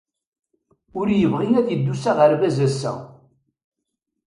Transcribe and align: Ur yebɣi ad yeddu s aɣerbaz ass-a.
Ur 0.99 1.07
yebɣi 1.11 1.47
ad 1.59 1.67
yeddu 1.71 1.95
s 2.01 2.03
aɣerbaz 2.11 2.57
ass-a. 2.67 2.93